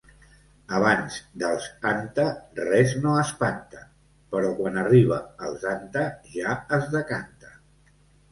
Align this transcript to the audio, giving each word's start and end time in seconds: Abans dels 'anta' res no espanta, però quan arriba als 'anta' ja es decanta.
Abans 0.75 1.17
dels 1.41 1.65
'anta' 1.89 2.23
res 2.61 2.95
no 3.03 3.11
espanta, 3.25 3.83
però 4.35 4.51
quan 4.61 4.81
arriba 4.85 5.21
als 5.49 5.67
'anta' 5.75 6.07
ja 6.37 6.55
es 6.79 6.89
decanta. 6.97 7.53